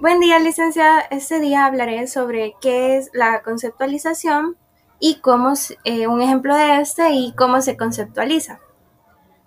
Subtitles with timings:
[0.00, 1.00] Buen día, licenciada.
[1.10, 4.56] Este día hablaré sobre qué es la conceptualización
[5.00, 8.60] y cómo, eh, un ejemplo de este y cómo se conceptualiza.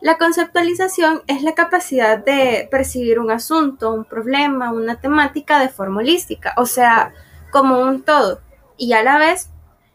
[0.01, 6.01] La conceptualización es la capacidad de percibir un asunto, un problema, una temática de forma
[6.01, 7.13] holística, o sea,
[7.49, 8.41] como un todo,
[8.75, 9.51] y a la vez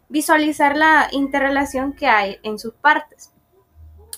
[0.09, 3.31] visualizar la interrelación que hay en sus partes.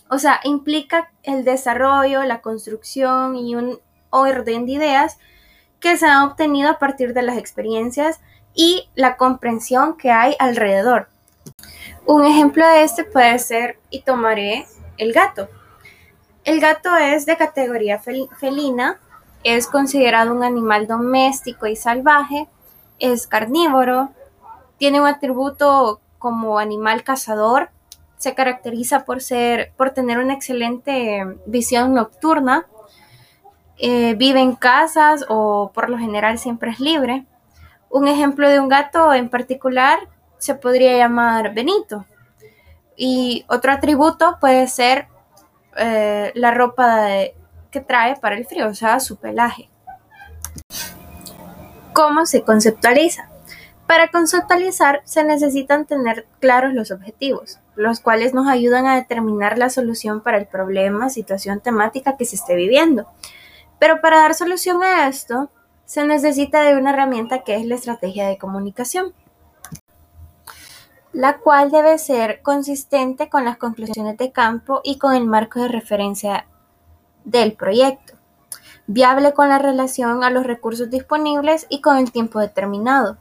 [0.09, 3.81] O sea, implica el desarrollo, la construcción y un
[4.11, 5.19] orden de ideas
[5.81, 8.21] que se han obtenido a partir de las experiencias
[8.55, 11.09] y la comprensión que hay alrededor.
[12.07, 15.49] Un ejemplo de este puede ser, y tomaré el gato.
[16.45, 18.99] El gato es de categoría felina,
[19.45, 22.49] es considerado un animal doméstico y salvaje,
[22.99, 24.11] es carnívoro,
[24.79, 27.71] tiene un atributo como animal cazador,
[28.17, 32.67] se caracteriza por ser, por tener una excelente visión nocturna,
[33.79, 37.25] eh, vive en casas o por lo general siempre es libre.
[37.91, 39.99] Un ejemplo de un gato en particular
[40.39, 42.05] se podría llamar Benito.
[42.97, 45.07] Y otro atributo puede ser
[45.77, 47.07] eh, la ropa
[47.71, 49.69] que trae para el frío, o sea, su pelaje.
[51.93, 53.29] ¿Cómo se conceptualiza?
[53.87, 59.71] Para conceptualizar se necesitan tener claros los objetivos, los cuales nos ayudan a determinar la
[59.71, 63.07] solución para el problema, situación temática que se esté viviendo.
[63.79, 65.51] Pero para dar solución a esto,
[65.85, 69.15] se necesita de una herramienta que es la estrategia de comunicación,
[71.13, 75.69] la cual debe ser consistente con las conclusiones de campo y con el marco de
[75.69, 76.47] referencia
[77.25, 78.15] del proyecto,
[78.87, 83.17] viable con la relación a los recursos disponibles y con el tiempo determinado,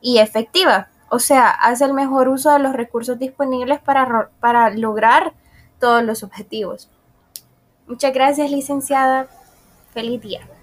[0.00, 5.34] y efectiva, o sea, hace el mejor uso de los recursos disponibles para, para lograr
[5.78, 6.88] todos los objetivos.
[7.86, 9.26] Muchas gracias, licenciada.
[9.92, 10.59] Feliz día.